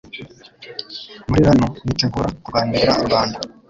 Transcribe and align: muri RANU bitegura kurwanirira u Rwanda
muri 1.29 1.41
RANU 1.47 1.67
bitegura 1.87 2.27
kurwanirira 2.43 2.93
u 2.99 3.03
Rwanda 3.07 3.37